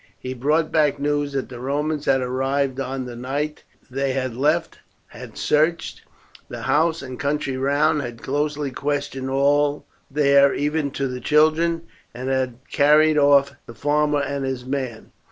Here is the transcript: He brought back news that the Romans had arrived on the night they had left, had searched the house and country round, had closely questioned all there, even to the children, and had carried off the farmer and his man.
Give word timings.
He 0.19 0.33
brought 0.33 0.71
back 0.71 0.97
news 0.97 1.33
that 1.33 1.49
the 1.49 1.59
Romans 1.59 2.05
had 2.05 2.21
arrived 2.21 2.79
on 2.79 3.05
the 3.05 3.15
night 3.15 3.61
they 3.87 4.13
had 4.13 4.35
left, 4.35 4.79
had 5.09 5.37
searched 5.37 6.01
the 6.49 6.63
house 6.63 7.03
and 7.03 7.19
country 7.19 7.55
round, 7.55 8.01
had 8.01 8.23
closely 8.23 8.71
questioned 8.71 9.29
all 9.29 9.85
there, 10.09 10.55
even 10.55 10.89
to 10.93 11.07
the 11.07 11.21
children, 11.21 11.83
and 12.15 12.29
had 12.29 12.55
carried 12.71 13.19
off 13.19 13.53
the 13.67 13.75
farmer 13.75 14.21
and 14.21 14.43
his 14.43 14.65
man. 14.65 15.11